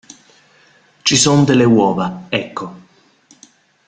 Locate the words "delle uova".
1.43-2.23